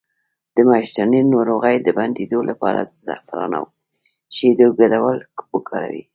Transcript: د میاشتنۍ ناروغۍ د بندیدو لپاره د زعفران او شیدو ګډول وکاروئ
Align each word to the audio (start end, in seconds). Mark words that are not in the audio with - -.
د 0.55 0.57
میاشتنۍ 0.69 1.21
ناروغۍ 1.33 1.75
د 1.81 1.87
بندیدو 1.97 2.39
لپاره 2.49 2.79
د 2.83 2.99
زعفران 3.07 3.51
او 3.59 3.65
شیدو 4.35 4.67
ګډول 4.79 5.17
وکاروئ 5.55 6.03